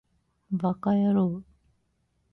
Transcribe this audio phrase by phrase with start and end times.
[0.51, 1.45] ヴぁかやろう